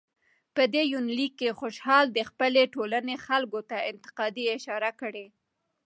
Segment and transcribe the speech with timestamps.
[0.55, 5.25] په دې يونليک کې خوشحال د خپلې ټولنې خلکو ته انتقادي اشاره کړى